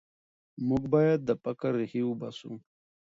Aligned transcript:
موږ 0.67 0.83
باید 0.93 1.19
د 1.25 1.29
فقر 1.43 1.71
ریښې 1.79 2.01
وباسو. 2.05 2.53